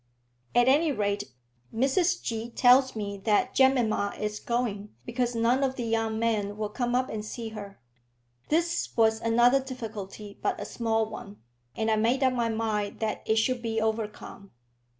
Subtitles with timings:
[0.55, 1.25] "At any rate,
[1.71, 2.49] Mrs G.
[2.49, 7.07] tells me that Jemima is going, because none of the young men will come up
[7.11, 7.79] and see her."
[8.49, 11.37] This was another difficulty, but a small one,
[11.75, 14.49] and I made up my mind that it should be overcome.